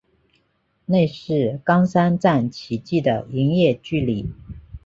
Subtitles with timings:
[0.87, 4.33] 内是冈山站起计的营业距离。